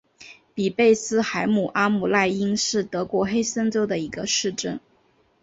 [0.55, 4.79] 比贝斯海姆阿姆赖因是德国黑森州的一个市镇。